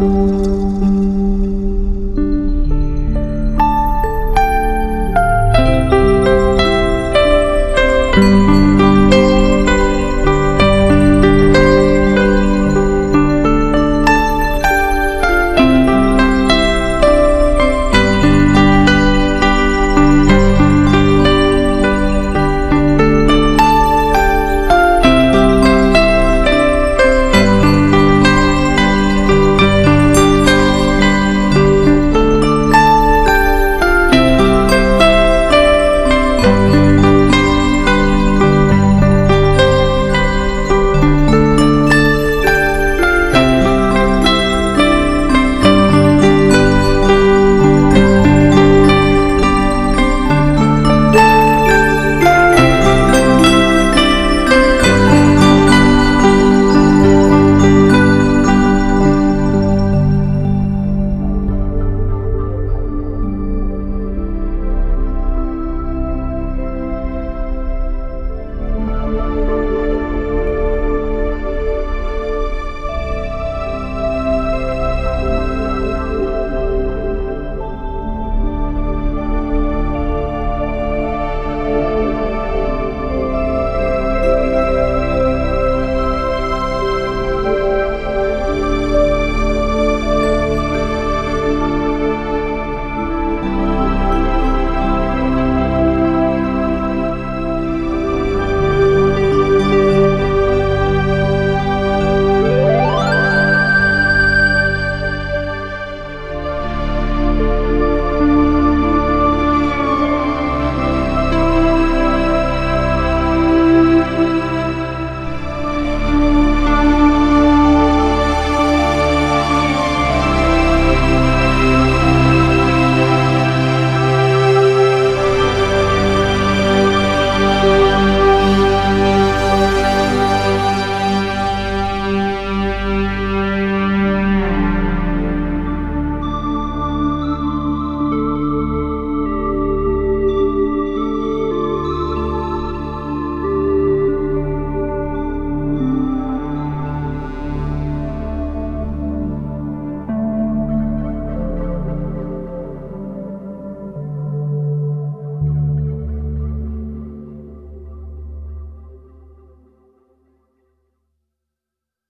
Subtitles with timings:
[0.00, 0.59] Música